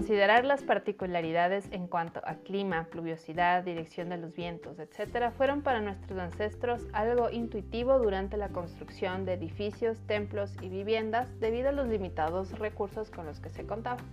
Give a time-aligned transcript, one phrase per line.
[0.00, 5.82] considerar las particularidades en cuanto a clima, pluviosidad, dirección de los vientos, etc., fueron para
[5.82, 11.86] nuestros ancestros algo intuitivo durante la construcción de edificios, templos y viviendas debido a los
[11.86, 14.06] limitados recursos con los que se contaban.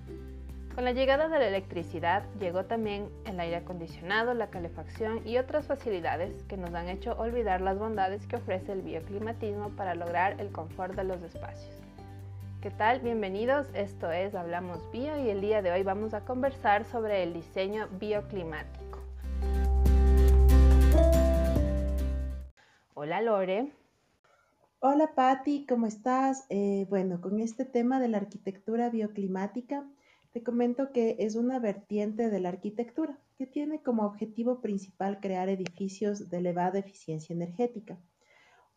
[0.75, 5.67] Con la llegada de la electricidad llegó también el aire acondicionado, la calefacción y otras
[5.67, 10.51] facilidades que nos han hecho olvidar las bondades que ofrece el bioclimatismo para lograr el
[10.51, 11.86] confort de los espacios.
[12.61, 13.01] ¿Qué tal?
[13.01, 17.31] Bienvenidos, esto es Hablamos Bio y el día de hoy vamos a conversar sobre el
[17.31, 18.99] diseño bioclimático.
[22.95, 23.71] Hola Lore.
[24.79, 26.47] Hola Patti, ¿cómo estás?
[26.49, 29.87] Eh, bueno, con este tema de la arquitectura bioclimática,
[30.33, 35.47] te comento que es una vertiente de la arquitectura que tiene como objetivo principal crear
[35.49, 37.99] edificios de elevada eficiencia energética.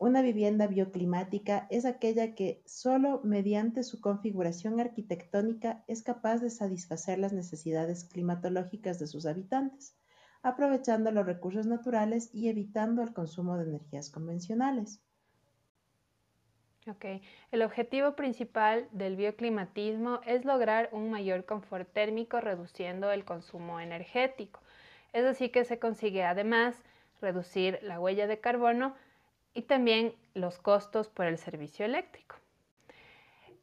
[0.00, 7.18] Una vivienda bioclimática es aquella que solo mediante su configuración arquitectónica es capaz de satisfacer
[7.18, 9.94] las necesidades climatológicas de sus habitantes,
[10.40, 15.02] aprovechando los recursos naturales y evitando el consumo de energías convencionales.
[16.88, 17.04] Ok,
[17.50, 24.60] el objetivo principal del bioclimatismo es lograr un mayor confort térmico reduciendo el consumo energético.
[25.12, 26.74] Es así que se consigue además
[27.20, 28.94] reducir la huella de carbono
[29.54, 32.36] y también los costos por el servicio eléctrico.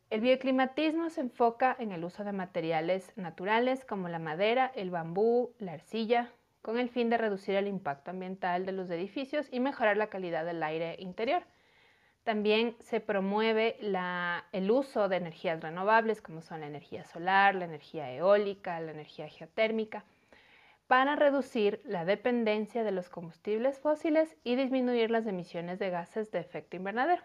[0.10, 5.54] El bioclimatismo se enfoca en el uso de materiales naturales como la madera, el bambú,
[5.60, 9.98] la arcilla, con el fin de reducir el impacto ambiental de los edificios y mejorar
[9.98, 11.44] la calidad del aire interior.
[12.24, 13.78] También se promueve
[14.52, 19.30] el uso de energías renovables como son la energía solar, la energía eólica, la energía
[19.30, 20.04] geotérmica,
[20.88, 26.40] para reducir la dependencia de los combustibles fósiles y disminuir las emisiones de gases de
[26.40, 27.24] efecto invernadero.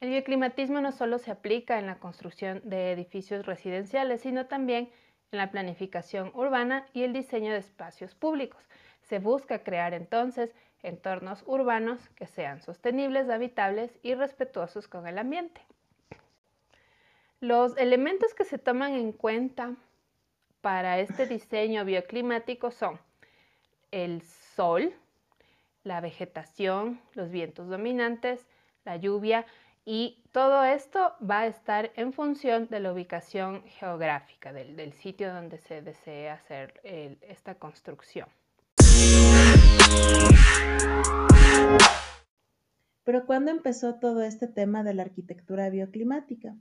[0.00, 4.90] El bioclimatismo no solo se aplica en la construcción de edificios residenciales, sino también
[5.30, 8.62] en la planificación urbana y el diseño de espacios públicos.
[9.02, 15.60] Se busca crear entonces entornos urbanos que sean sostenibles, habitables y respetuosos con el ambiente.
[17.40, 19.76] Los elementos que se toman en cuenta
[20.62, 22.98] para este diseño bioclimático son
[23.90, 24.94] el sol,
[25.84, 28.46] la vegetación, los vientos dominantes,
[28.84, 29.44] la lluvia
[29.84, 35.58] y todo esto va a estar en función de la ubicación geográfica del, sitio donde
[35.58, 38.28] se desea hacer esta construcción.
[43.04, 46.54] Pero ¿cuándo empezó todo este tema de la arquitectura bioclimática?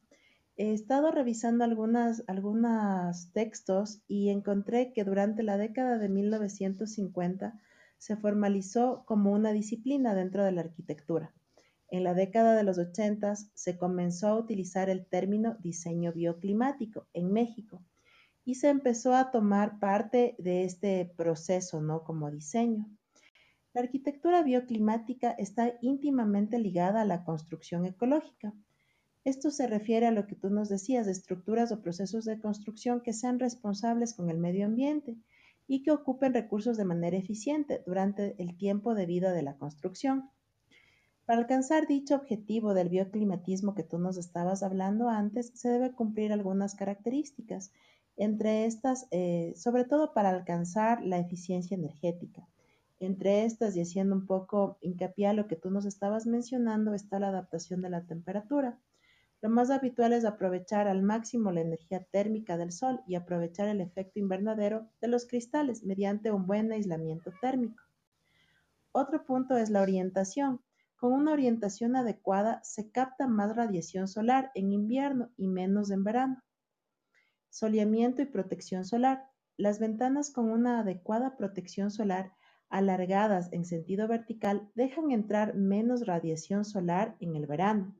[0.57, 7.59] He estado revisando algunos textos y encontré que durante la década de 1950
[7.97, 11.33] se formalizó como una disciplina dentro de la arquitectura.
[11.87, 17.31] En la década de los 80 se comenzó a utilizar el término diseño bioclimático en
[17.31, 17.83] México
[18.43, 22.03] y se empezó a tomar parte de este proceso, ¿no?
[22.03, 22.87] Como diseño.
[23.73, 28.53] La arquitectura bioclimática está íntimamente ligada a la construcción ecológica.
[29.23, 33.01] Esto se refiere a lo que tú nos decías de estructuras o procesos de construcción
[33.01, 35.15] que sean responsables con el medio ambiente
[35.67, 40.29] y que ocupen recursos de manera eficiente durante el tiempo de vida de la construcción.
[41.25, 46.33] Para alcanzar dicho objetivo del bioclimatismo que tú nos estabas hablando antes, se debe cumplir
[46.33, 47.71] algunas características
[48.17, 52.47] entre estas, eh, sobre todo para alcanzar la eficiencia energética.
[52.99, 57.19] Entre estas, y haciendo un poco hincapié a lo que tú nos estabas mencionando, está
[57.19, 58.79] la adaptación de la temperatura.
[59.41, 63.81] Lo más habitual es aprovechar al máximo la energía térmica del sol y aprovechar el
[63.81, 67.81] efecto invernadero de los cristales mediante un buen aislamiento térmico.
[68.91, 70.61] Otro punto es la orientación.
[70.95, 76.43] Con una orientación adecuada se capta más radiación solar en invierno y menos en verano.
[77.49, 79.25] Soleamiento y protección solar.
[79.57, 82.33] Las ventanas con una adecuada protección solar
[82.69, 87.95] alargadas en sentido vertical dejan entrar menos radiación solar en el verano.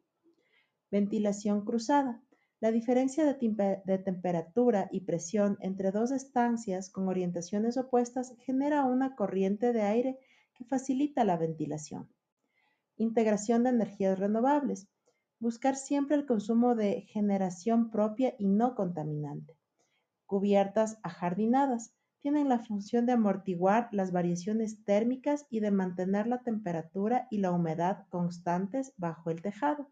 [0.91, 2.21] Ventilación cruzada.
[2.59, 9.71] La diferencia de, temperatura y presión entre dos estancias con orientaciones opuestas genera una corriente
[9.71, 10.19] de aire
[10.53, 12.09] que facilita la ventilación.
[12.97, 14.89] Integración de energías renovables.
[15.39, 19.57] Buscar siempre el consumo de generación propia y no contaminante.
[20.25, 21.93] Cubiertas ajardinadas.
[22.19, 27.53] Tienen la función de amortiguar las variaciones térmicas y de mantener la temperatura y la
[27.53, 29.89] humedad constantes bajo el tejado.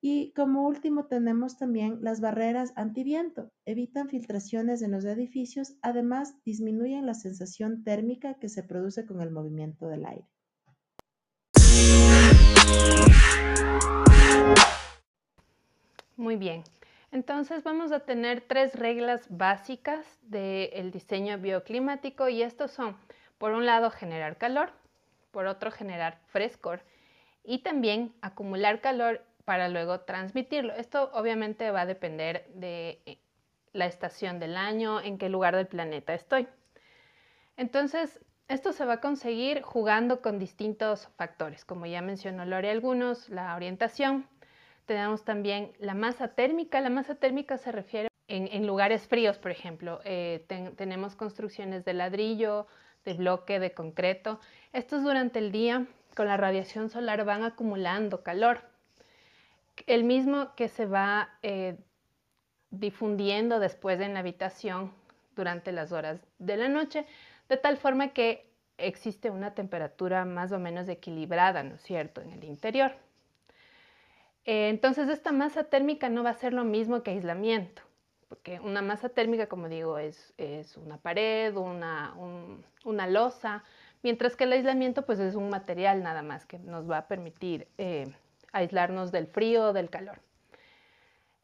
[0.00, 3.50] Y como último tenemos también las barreras antiviento.
[3.64, 9.32] Evitan filtraciones en los edificios, además disminuyen la sensación térmica que se produce con el
[9.32, 10.28] movimiento del aire.
[16.16, 16.62] Muy bien.
[17.10, 22.96] Entonces vamos a tener tres reglas básicas del diseño bioclimático y estos son,
[23.38, 24.70] por un lado, generar calor,
[25.30, 26.82] por otro, generar frescor
[27.44, 30.74] y también acumular calor para luego transmitirlo.
[30.74, 33.16] Esto obviamente va a depender de eh,
[33.72, 36.46] la estación del año, en qué lugar del planeta estoy.
[37.56, 43.30] Entonces, esto se va a conseguir jugando con distintos factores, como ya mencionó Lore algunos,
[43.30, 44.28] la orientación,
[44.84, 46.82] tenemos también la masa térmica.
[46.82, 50.02] La masa térmica se refiere en, lugares fríos, por ejemplo.
[50.04, 50.44] Eh,
[50.76, 52.66] tenemos construcciones de ladrillo,
[53.06, 54.40] de bloque, de concreto.
[54.74, 58.67] Estos durante el día, con la radiación solar, van acumulando calor.
[59.86, 61.76] El mismo que se va eh,
[62.70, 64.92] difundiendo después en la habitación
[65.34, 67.06] durante las horas de la noche,
[67.48, 72.32] de tal forma que existe una temperatura más o menos equilibrada, ¿no es cierto?, en
[72.32, 72.92] el interior.
[74.44, 77.82] Eh, entonces esta masa térmica no va a ser lo mismo que aislamiento,
[78.28, 80.32] porque una masa térmica, como digo, es,
[80.76, 82.14] una pared, una,
[82.84, 83.64] una, losa,
[84.02, 87.68] mientras que el aislamiento pues es un material nada más que nos va a permitir
[87.78, 88.06] eh,
[88.52, 90.20] aislarnos del frío o del calor.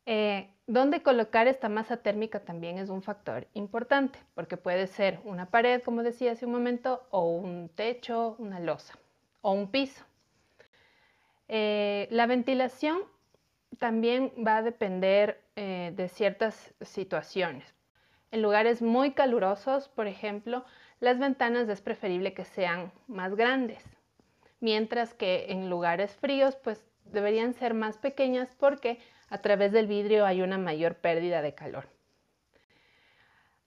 [0.07, 5.47] Eh, ¿Dónde colocar esta masa térmica también es un factor importante, porque puede ser una
[5.47, 8.99] pared, como decía hace un momento, o un techo, una losa,
[9.43, 10.03] o un piso.
[11.49, 13.03] Eh, la ventilación
[13.79, 17.75] también va a depender eh, de ciertas situaciones.
[18.31, 20.65] En lugares muy calurosos, por ejemplo,
[20.99, 23.85] las ventanas es preferible que sean más grandes,
[24.61, 28.99] mientras que en lugares fríos, pues deberían ser más pequeñas porque
[29.29, 31.89] a través del vidrio hay una mayor pérdida de calor.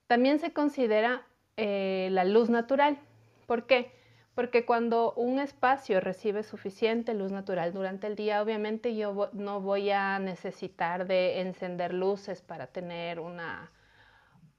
[0.07, 1.25] También se considera
[1.57, 2.98] eh, la luz natural.
[3.45, 3.92] ¿Por qué?
[4.38, 9.89] porque cuando un espacio recibe suficiente luz natural durante el día, obviamente yo no voy
[9.89, 13.72] a necesitar de encender luces para tener una,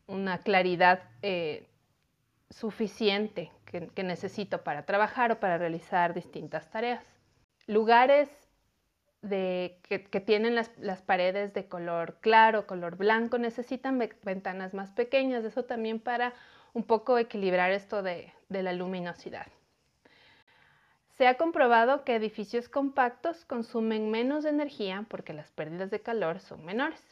[0.08, 1.68] una claridad eh,
[2.50, 7.04] suficiente que, necesito para trabajar o para realizar distintas tareas.
[7.68, 8.28] Lugares
[9.22, 15.64] de, que, tienen las, paredes de color claro, color blanco, necesitan ventanas más pequeñas, eso
[15.64, 16.34] también para
[16.72, 19.46] un poco equilibrar esto de la luminosidad.
[21.18, 26.64] Se ha comprobado que edificios compactos consumen menos energía porque las pérdidas de calor son
[26.64, 27.02] menores.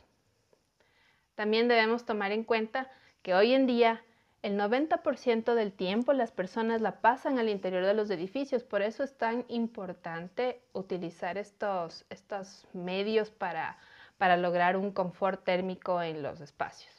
[1.35, 2.89] También debemos tomar en cuenta
[3.23, 4.05] que hoy en día
[4.47, 9.03] el 90% del tiempo las personas la pasan al interior de los edificios, por eso
[9.03, 13.77] es tan importante utilizar estos, estos medios para,
[14.19, 16.95] para lograr un confort térmico en los espacios.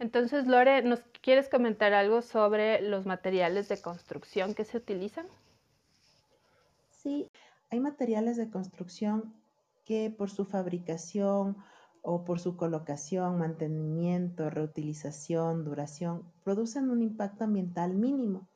[0.00, 5.26] Entonces, Lore, ¿nos quieres comentar algo sobre los materiales de construcción que se utilizan?
[6.90, 7.30] Sí,
[7.70, 9.32] hay materiales de construcción
[9.84, 11.56] que por su fabricación
[12.02, 18.48] o por su colocación, mantenimiento, reutilización, duración, producen un impacto ambiental mínimo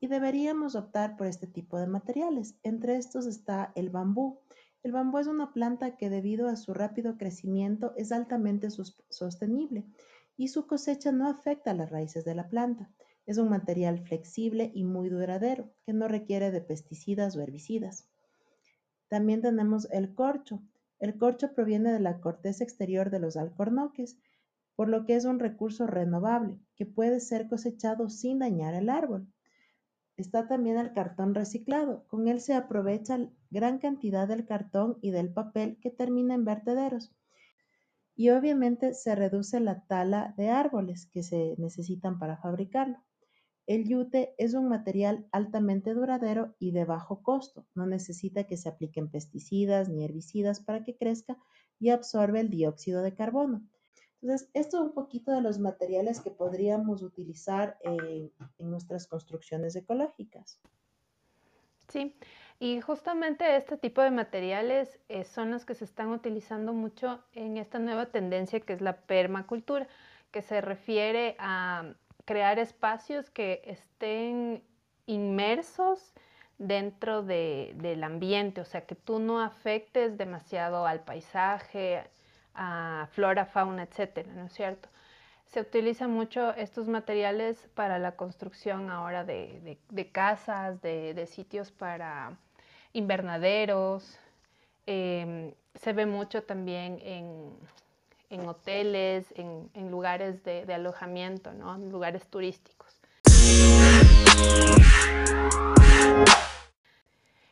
[0.00, 2.56] y deberíamos optar por este tipo de materiales.
[2.62, 4.40] Entre estos está el bambú.
[4.82, 8.68] El bambú es una planta que debido a su rápido crecimiento es altamente
[9.08, 9.86] sostenible
[10.36, 12.90] y su cosecha no afecta a las raíces de la planta.
[13.26, 18.06] Es un material flexible y muy duradero, que no requiere de pesticidas o herbicidas.
[19.08, 20.60] También tenemos el corcho.
[20.98, 24.18] El corcho proviene de la corteza exterior de los alcornoques,
[24.76, 29.28] por lo que es un recurso renovable que puede ser cosechado sin dañar el árbol.
[30.16, 32.06] Está también el cartón reciclado.
[32.06, 37.14] Con él se aprovecha gran cantidad del cartón y del papel que termina en vertederos
[38.16, 42.98] y obviamente se reduce la tala de árboles que se necesitan para fabricarlo.
[43.66, 47.66] El yute es un material altamente duradero y de bajo costo.
[47.74, 51.38] No necesita que se apliquen pesticidas ni herbicidas para que crezca
[51.80, 53.62] y absorbe el dióxido de carbono.
[54.20, 60.60] Entonces, esto es un poquito de los materiales que podríamos utilizar en nuestras construcciones ecológicas.
[61.88, 62.16] Sí,
[62.58, 67.56] y justamente este tipo de materiales eh, son los que se están utilizando mucho en
[67.56, 69.88] esta nueva tendencia que es la permacultura,
[70.30, 71.94] que se refiere a
[72.24, 74.62] crear espacios que estén
[75.06, 76.14] inmersos
[76.58, 82.04] dentro del ambiente, o sea, que tú no afectes demasiado al paisaje,
[82.54, 84.88] a flora, fauna, etcétera, ¿no es cierto?
[85.46, 89.78] Se utilizan mucho estos materiales para la construcción ahora de,
[90.12, 92.36] casas, de, sitios para
[92.92, 94.18] invernaderos.
[94.86, 97.56] Em, se ve mucho también en,
[98.40, 103.00] hoteles, en, lugares de, alojamiento, en lugares turísticos.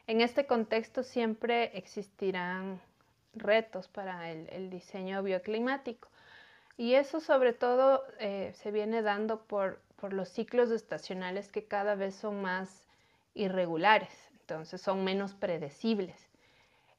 [0.07, 2.81] En este contexto siempre existirán
[3.35, 6.09] retos para el, diseño bioclimático
[6.77, 11.95] y eso sobre todo eh, se viene dando por, por los ciclos estacionales que cada
[11.95, 12.87] vez son más
[13.35, 16.29] irregulares, entonces son menos predecibles.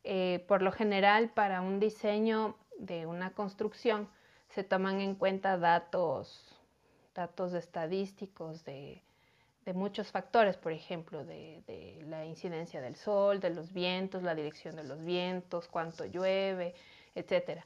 [0.03, 4.09] Eh, por lo general, para un diseño de una construcción
[4.49, 6.55] se toman en cuenta datos,
[7.15, 9.01] datos estadísticos de,
[9.73, 14.83] muchos factores, por ejemplo, de, la incidencia del sol, de los vientos, la dirección de
[14.83, 16.75] los vientos, cuánto llueve,
[17.15, 17.61] etc.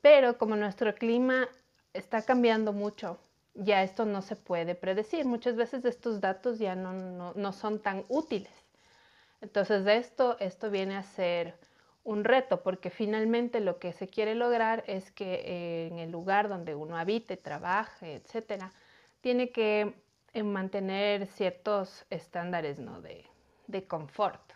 [0.00, 1.48] Pero como nuestro clima
[1.92, 3.18] está cambiando mucho,
[3.54, 5.26] ya esto no se puede predecir.
[5.26, 8.52] Muchas veces estos datos ya no, no son tan útiles.
[9.42, 11.54] Entonces, esto, esto viene a ser
[12.04, 16.48] un reto, porque finalmente lo que se quiere lograr es que eh, en el lugar
[16.48, 18.72] donde uno habite, trabaje, etcétera,
[19.20, 19.94] tiene que
[20.32, 23.00] eh, mantener ciertos estándares ¿no?
[23.00, 23.24] de,
[23.68, 24.52] de confort.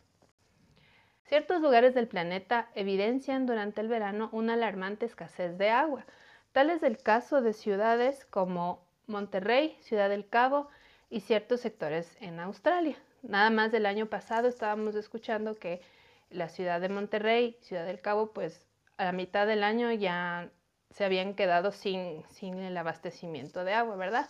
[1.25, 6.07] Ciertos lugares del planeta evidencian durante el verano una alarmante escasez de agua.
[6.53, 10.69] Tal es el caso de ciudades como Monterrey, Ciudad del Cabo
[11.11, 12.97] y ciertos sectores en Australia.
[13.23, 15.81] Nada más del año pasado estábamos escuchando que
[16.31, 18.67] la ciudad de Monterrey, Ciudad del Cabo, pues
[18.97, 20.51] a la mitad del año ya
[20.91, 24.29] se habían quedado sin, el abastecimiento de agua, ¿verdad?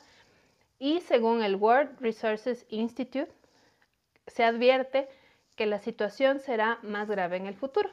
[0.78, 3.32] Y según el World Resources Institute,
[4.26, 5.08] se advierte
[5.54, 7.90] que la situación será más grave en el futuro.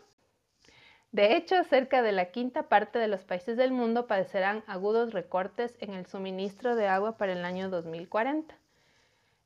[1.12, 5.76] De hecho, cerca de la quinta parte de los países del mundo padecerán agudos recortes
[5.80, 8.58] en el suministro de agua para el año 2040.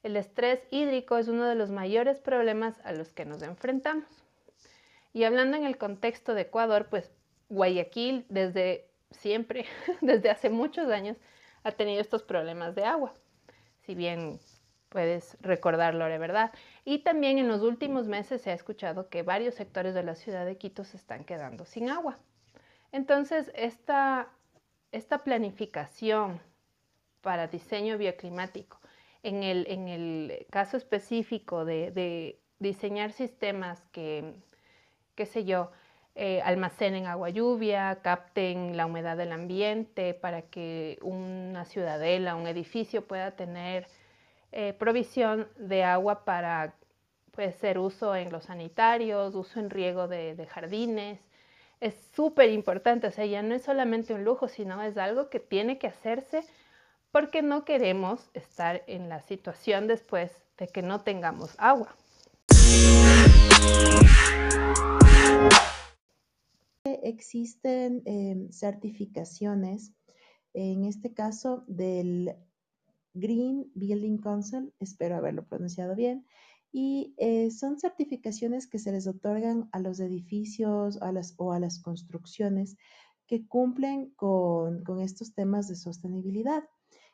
[0.03, 4.26] El estrés hídrico es uno de los mayores problemas a los que nos enfrentamos.
[5.17, 7.11] Y hablando en el contexto de Ecuador, pues
[7.49, 9.65] Guayaquil desde siempre,
[10.01, 11.17] desde hace muchos años,
[11.63, 13.15] ha tenido estos problemas de agua.
[13.81, 14.39] Si bien
[14.89, 16.53] puedes recordarlo, de verdad.
[16.85, 20.45] Y también en los últimos meses se ha escuchado que varios sectores de la ciudad
[20.45, 22.19] de Quito se están quedando sin agua.
[22.91, 24.27] Entonces, esta,
[24.91, 26.39] esta planificación
[27.21, 28.79] para diseño bioclimático,
[29.23, 34.35] en el, en el caso específico de, de diseñar sistemas que
[35.17, 35.71] qué sé yo,
[36.15, 43.05] eh, almacenen agua lluvia, capten la humedad del ambiente para que una ciudadela, un edificio
[43.05, 43.87] pueda tener
[44.51, 46.75] eh, provisión de agua para
[47.31, 51.19] puede ser uso en los sanitarios, uso en riego de, de jardines.
[51.81, 55.39] Es súper importante, o sea, ya no es solamente un lujo, sino es algo que
[55.39, 56.43] tiene que hacerse
[57.11, 61.95] porque no queremos estar en la situación después de que no tengamos agua.
[67.07, 69.93] Existen em, certificaciones,
[70.53, 72.35] en este caso del
[73.13, 76.25] Green Building Council, espero haberlo pronunciado bien,
[76.73, 80.99] y eh, son certificaciones que se les otorgan a los edificios
[81.37, 82.75] o a las construcciones
[83.25, 86.65] que cumplen con, estos temas de sostenibilidad.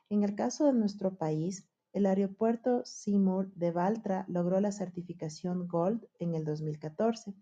[0.09, 6.07] En el caso de nuestro país, el aeropuerto Seymour de Baltra logró la certificación Gold
[6.17, 7.35] en el 2014.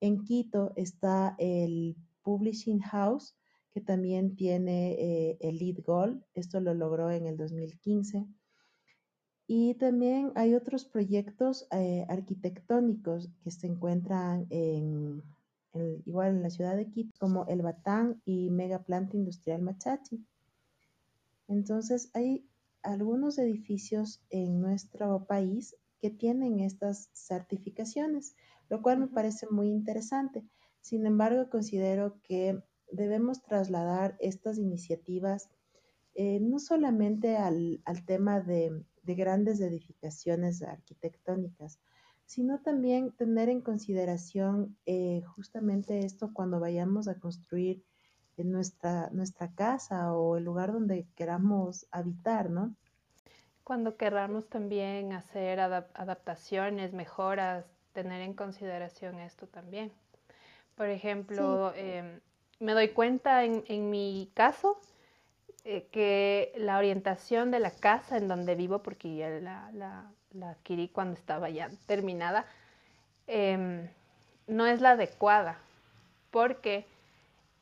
[0.00, 3.36] En Quito está el Publishing House,
[3.72, 6.22] que también tiene eh, el Lead Gold.
[6.34, 8.26] Esto lo logró en el 2015.
[9.46, 15.22] Y también hay otros proyectos eh, arquitectónicos que se encuentran en,
[16.04, 20.24] igual en la ciudad de Quito, como el Batán y Mega Planta Industrial Machachi.
[21.48, 22.44] Entonces, hay
[22.82, 28.36] algunos edificios en nuestro país que tienen estas certificaciones,
[28.68, 30.44] lo cual me parece muy interesante.
[30.80, 35.50] Sin embargo, considero que debemos trasladar estas iniciativas
[36.18, 41.78] eh, no solamente al, tema de, grandes edificaciones arquitectónicas,
[42.24, 47.84] sino también tener en consideración eh, justamente esto cuando vayamos a construir
[48.38, 52.74] en nuestra, nuestra casa o el lugar donde queramos habitar, ¿no?
[53.62, 59.90] Cuando queramos también hacer adaptaciones, mejoras, tener en consideración esto también.
[60.74, 62.20] Por ejemplo, em,
[62.60, 64.78] me doy cuenta en, mi caso
[65.64, 70.10] eh, que la orientación de la casa en donde vivo, porque ya la,
[70.42, 72.44] adquirí cuando estaba ya terminada,
[73.26, 73.88] em,
[74.46, 75.58] no es la adecuada,
[76.30, 76.84] porque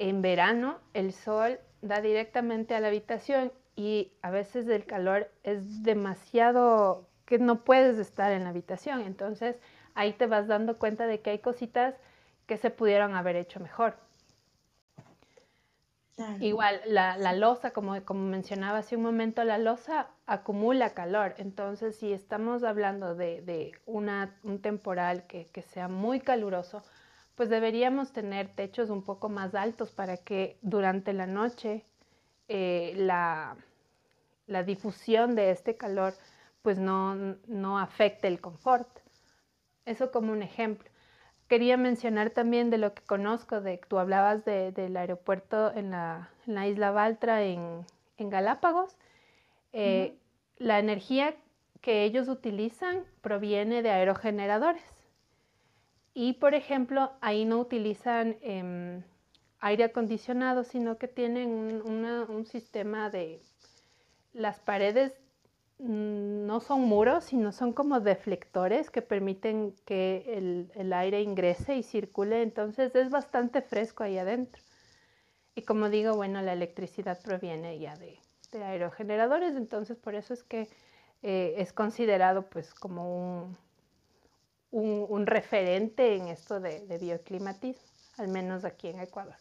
[0.00, 5.84] en verano el sol da directamente a la habitación y a veces el calor es
[5.84, 9.00] demasiado que no puedes estar en la habitación.
[9.00, 9.60] Entonces
[9.94, 11.94] ahí te vas dando cuenta de que hay cositas
[12.46, 13.96] que se pudieron haber hecho mejor.
[16.38, 21.34] Igual, la, la losa, como, como mencionaba hace un momento, la losa acumula calor.
[21.38, 26.84] Entonces, si estamos hablando de, una, un temporal que, sea muy caluroso,
[27.34, 31.84] pues deberíamos tener techos un poco más altos para que durante la noche
[32.46, 33.56] eh, la,
[34.46, 36.14] la, difusión de este calor
[36.62, 37.16] pues no,
[37.48, 39.03] no afecte el confort.
[39.86, 40.88] Eso como un ejemplo
[41.48, 46.30] quería mencionar también de lo que conozco, de tú hablabas del aeropuerto en la,
[46.66, 47.84] isla Baltra en,
[48.18, 48.96] Galápagos.
[49.72, 50.16] Eh,
[50.56, 51.34] la energía
[51.80, 54.82] que ellos utilizan proviene de aerogeneradores.
[56.14, 59.02] Y, por ejemplo, ahí no utilizan em,
[59.58, 63.40] aire acondicionado, sino que tienen un sistema de...
[64.32, 65.12] Las paredes
[65.78, 72.42] no son muros, sino son como deflectores que permiten que el, aire ingrese y circule,
[72.42, 74.62] entonces es bastante fresco ahí adentro.
[75.54, 78.18] Y como digo, bueno, la electricidad proviene ya de,
[78.52, 80.68] aerogeneradores, entonces por eso es que
[81.22, 83.48] eh, es considerado pues como
[84.70, 87.82] un, un, referente en esto de, de bioclimatismo,
[88.18, 89.34] al menos aquí en Ecuador.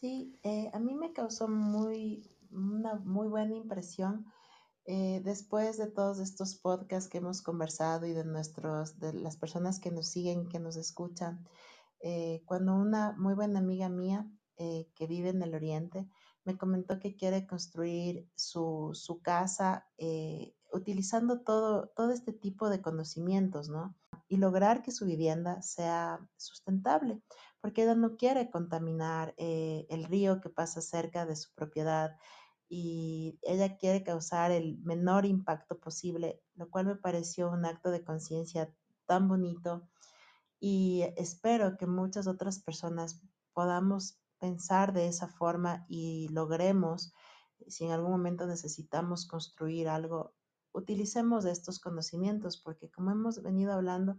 [0.00, 4.26] Sí, eh, a mí me causó muy, una muy buena impresión
[4.84, 9.80] eh, después de todos estos podcasts que hemos conversado y de nuestros, de las personas
[9.80, 11.44] que nos siguen, que nos escuchan,
[11.98, 16.08] eh, cuando una muy buena amiga mía que vive en el Oriente
[16.44, 19.86] me comentó que quiere construir su, su casa
[20.72, 23.96] utilizando todo, todo este tipo de conocimientos, ¿no?
[24.26, 27.22] Y lograr que su vivienda sea sustentable
[27.60, 32.16] porque ella no quiere contaminar eh, el río que pasa cerca de su propiedad
[32.68, 38.04] y ella quiere causar el menor impacto posible, lo cual me pareció un acto de
[38.04, 38.72] conciencia
[39.06, 39.88] tan bonito
[40.60, 43.22] y espero que muchas otras personas
[43.52, 47.12] podamos pensar de esa forma y logremos,
[47.66, 50.34] si en algún momento necesitamos construir algo,
[50.72, 54.18] utilicemos estos conocimientos, porque como hemos venido hablando,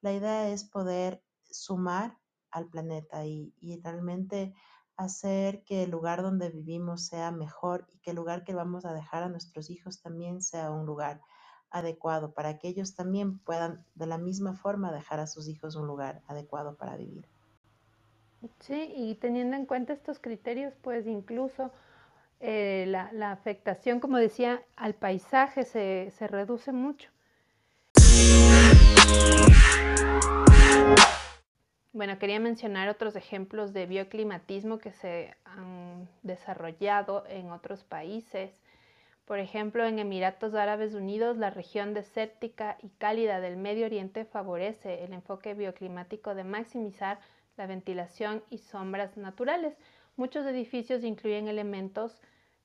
[0.00, 2.18] la idea es poder sumar
[2.54, 4.54] al planeta y, realmente
[4.96, 8.94] hacer que el lugar donde vivimos sea mejor y que el lugar que vamos a
[8.94, 11.20] dejar a nuestros hijos también sea un lugar
[11.70, 15.88] adecuado para que ellos también puedan de la misma forma dejar a sus hijos un
[15.88, 17.26] lugar adecuado para vivir.
[18.60, 21.72] Sí, y teniendo en cuenta estos criterios, pues incluso
[22.38, 27.10] eh, la, afectación, como decía, al paisaje se, se reduce mucho.
[31.94, 38.50] Bueno, quería mencionar otros ejemplos de bioclimatismo que se han desarrollado en otros países.
[39.26, 45.04] Por ejemplo, en Emiratos Árabes Unidos, la región desértica y cálida del Medio Oriente favorece
[45.04, 47.20] el enfoque bioclimático de maximizar
[47.56, 49.76] la ventilación y sombras naturales.
[50.16, 52.20] Muchos edificios incluyen elementos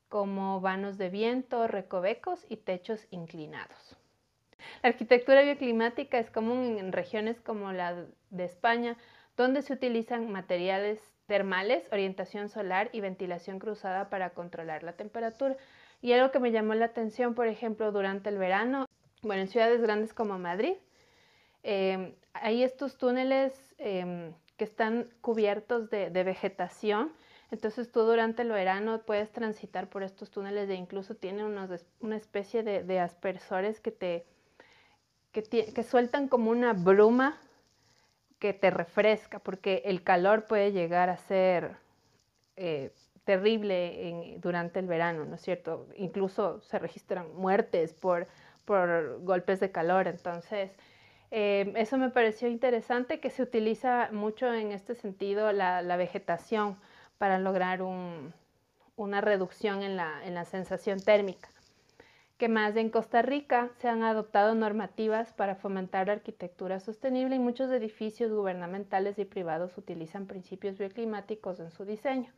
[0.07, 3.95] como vanos de viento, recovecos y techos inclinados.
[4.81, 8.97] La arquitectura bioclimática es común en regiones como la de España,
[9.39, 15.55] donde se utilizan materiales termales, orientación solar y ventilación cruzada para controlar la temperatura.
[16.01, 18.85] Y algo que me llamó la atención, por ejemplo, durante el verano,
[19.21, 20.73] bueno, en ciudades grandes como Madrid,
[21.63, 27.13] em, hay estos túneles em, que están cubiertos de, vegetación.
[27.49, 31.45] Entonces tú durante el verano puedes transitar por estos túneles e incluso tienen
[32.01, 34.25] una especie de, aspersores que
[35.31, 37.39] que sueltan como una bruma
[38.39, 41.75] que te refresca, porque el calor puede llegar a ser
[42.55, 42.91] eh,
[43.25, 45.87] terrible durante el verano, ¿no es cierto?
[45.95, 48.27] Incluso se registran muertes por,
[48.65, 50.71] por golpes de calor, entonces
[51.31, 56.77] eh, eso me pareció interesante que se utiliza mucho en este sentido la, vegetación
[57.17, 61.49] para lograr una reducción en la sensación térmica
[62.39, 67.39] que más en Costa Rica se han adoptado normativas para fomentar la arquitectura sostenible y
[67.39, 72.31] muchos edificios gubernamentales y privados utilizan principios bioclimáticos en su diseño.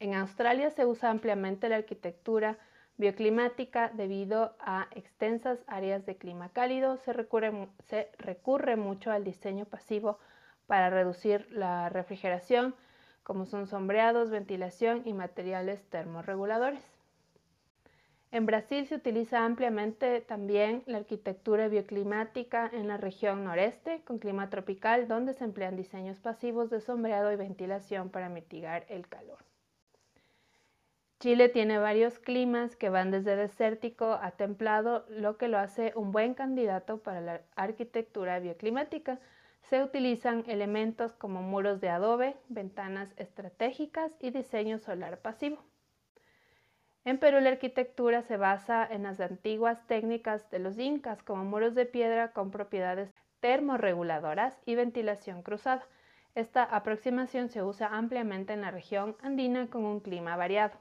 [0.00, 2.58] En Australia se usa ampliamente la arquitectura
[2.96, 6.96] bioclimática debido a extensas áreas de clima cálido.
[6.96, 10.18] Se recurre, se recurre mucho al diseño pasivo
[10.66, 12.74] para reducir la refrigeración,
[13.22, 16.82] como son sombreados, ventilación y materiales termorreguladores.
[18.32, 24.50] En Brasil se utiliza ampliamente también la arquitectura bioclimática en la región noreste, con clima
[24.50, 29.38] tropical, donde se emplean diseños pasivos de sombreado y ventilación para mitigar el calor.
[31.18, 36.12] Chile tiene varios climas que van desde desértico a templado, lo que lo hace un
[36.12, 39.18] buen candidato para la arquitectura bioclimática.
[39.62, 45.58] se utilizan elementos como muros de adobe, ventanas estratégicas y diseño solar pasivo.
[47.04, 51.74] En Perú la arquitectura se basa en las antiguas técnicas de los incas como muros
[51.74, 53.10] de piedra con propiedades
[53.40, 55.86] termorreguladoras y ventilación cruzada.
[56.34, 60.78] Esta aproximación se usa ampliamente en la región andina con un clima variado.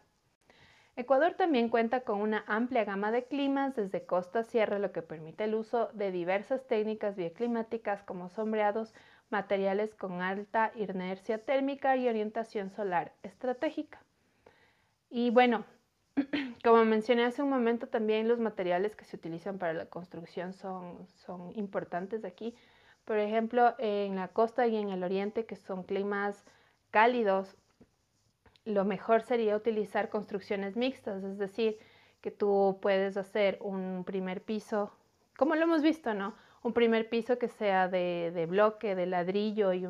[0.97, 5.01] Ecuador también cuenta con una amplia gama de climas desde costa a sierra, lo que
[5.01, 8.93] permite el uso de diversas técnicas bioclimáticas como sombreados,
[9.29, 14.03] materiales con alta inercia térmica y orientación solar estratégica.
[15.09, 15.63] Y bueno,
[16.63, 21.07] como mencioné hace un momento, también los materiales que se utilizan para la construcción son,
[21.25, 22.55] son importantes aquí.
[23.05, 26.45] Por ejemplo, en la costa y en el oriente, que son climas
[26.91, 27.55] cálidos,
[28.65, 31.77] lo mejor sería utilizar construcciones mixtas, es decir,
[32.21, 34.91] que tú puedes hacer un primer piso,
[35.37, 36.35] como lo hemos visto, ¿no?
[36.61, 39.85] Un primer piso que sea de, bloque, de ladrillo y,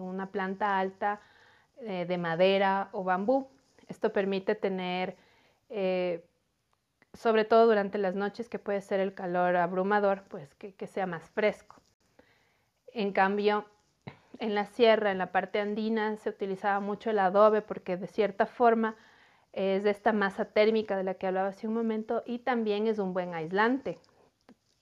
[0.00, 1.20] una planta alta
[1.82, 3.48] eh, de madera o bambú.
[3.88, 5.16] Esto permite tener,
[5.68, 6.24] eh,
[7.12, 11.30] sobre todo durante las noches que puede ser el calor abrumador, pues que sea más
[11.30, 11.76] fresco.
[12.92, 13.66] En cambio,
[14.38, 18.46] en la sierra, en la parte andina, se utilizaba mucho el adobe porque de cierta
[18.46, 18.96] forma
[19.52, 22.98] es de esta masa térmica de la que hablaba hace un momento y también es
[22.98, 23.98] un buen aislante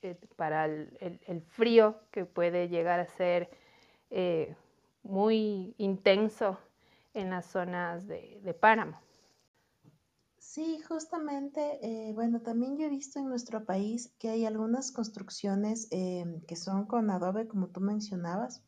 [0.01, 3.51] eh, para el, frío que puede llegar a ser
[4.11, 4.55] eh,
[5.03, 6.59] muy intenso
[7.13, 8.99] en las zonas de, páramo.
[10.55, 15.89] Sí, justamente, eh, bueno, también yo he visto en nuestro país que hay algunas construcciones
[15.89, 18.63] que son con adobe, como tú mencionabas,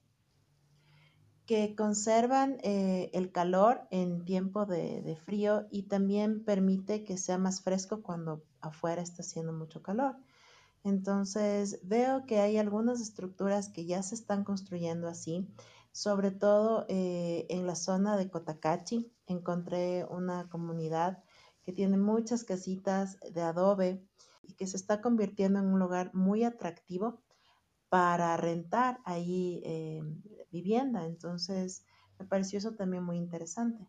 [1.44, 7.60] que conservan eh, el calor en tiempo de, frío y también permite que sea más
[7.60, 10.16] fresco cuando afuera está haciendo mucho calor.
[10.84, 15.46] Entonces veo que hay algunas estructuras que ya se están construyendo así,
[15.92, 19.12] sobre todo eh, en la zona de Cotacachi.
[19.26, 21.23] Encontré una comunidad
[21.64, 24.02] que tiene muchas casitas de adobe
[24.42, 27.22] y que se está convirtiendo en un lugar muy atractivo
[27.88, 30.02] para rentar ahí eh,
[30.50, 31.06] vivienda.
[31.06, 31.84] Entonces,
[32.18, 33.88] me pareció eso también muy interesante.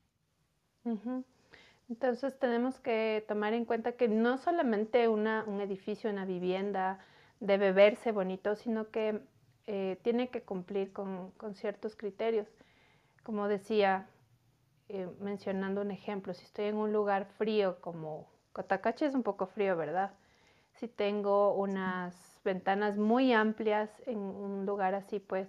[1.89, 6.99] Entonces, tenemos que tomar en cuenta que no solamente una, un edificio, una vivienda
[7.39, 9.21] debe verse bonito, sino que
[9.67, 12.47] eh, tiene que cumplir con, ciertos criterios.
[13.23, 14.07] Como decía,
[14.89, 19.47] eh, mencionando un ejemplo, si estoy en un lugar frío como Cotacache es un poco
[19.47, 20.11] frío, ¿verdad?
[20.73, 25.47] Si tengo unas ventanas muy amplias en un lugar así, pues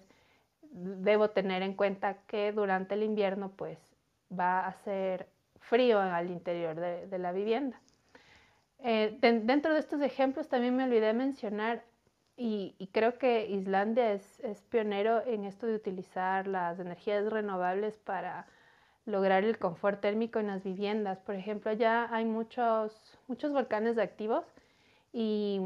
[0.73, 3.79] debo tener en cuenta que durante el invierno pues
[4.33, 5.29] va a ser
[5.61, 7.81] frío al interior de, la vivienda.
[8.81, 11.85] Eh, dentro de estos ejemplos también me olvidé mencionar
[12.37, 18.47] y, creo que Islandia es, es, pionero en esto de utilizar las energías renovables para
[19.07, 21.19] lograr el confort térmico en las viviendas.
[21.21, 24.45] Por ejemplo, ya hay muchos, muchos volcanes activos
[25.13, 25.61] y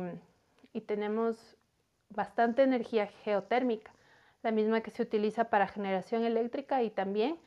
[0.72, 1.56] y tenemos
[2.10, 3.92] bastante energía geotérmica,
[4.42, 7.38] la misma que se utiliza para generación eléctrica y también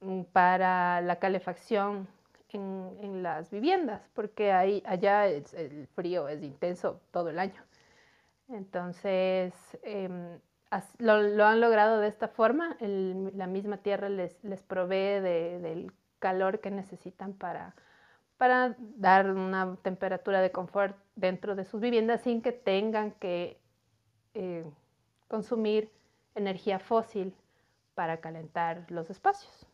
[0.00, 2.08] mm, para la calefacción
[2.52, 7.62] en, las viviendas, porque ahí, allá el frío es intenso todo el año.
[8.48, 10.40] Entonces, em,
[10.98, 14.34] lo, han logrado de esta forma, la misma tierra les,
[14.66, 17.74] provee del calor que necesitan para,
[18.36, 23.58] para dar una temperatura de confort dentro de sus viviendas sin que tengan que
[24.34, 24.64] eh,
[25.28, 25.90] consumir
[26.34, 27.34] energía fósil
[27.94, 29.66] para calentar los espacios.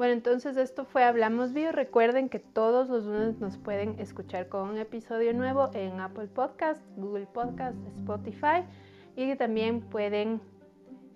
[0.00, 1.72] Bueno, entonces esto fue Hablamos Bio.
[1.72, 6.80] Recuerden que todos los lunes nos pueden escuchar con un episodio nuevo en Apple Podcast,
[6.96, 8.64] Google Podcast, Spotify
[9.14, 10.40] y también pueden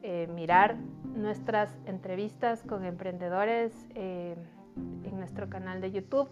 [0.03, 0.77] eh, mirar
[1.17, 4.37] nuestras entrevistas con emprendedores eh,
[4.77, 6.29] en nuestro canal de YouTube.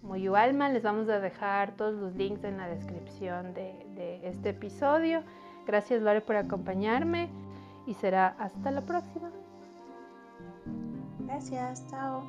[0.00, 4.48] Moyu Alma, les vamos a dejar todos los links en la descripción de, de este
[4.48, 5.22] episodio.
[5.66, 7.28] Gracias Lore por acompañarme
[7.86, 9.30] y será hasta la próxima.
[11.30, 12.24] Gracias, chao.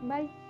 [0.00, 0.43] Bye.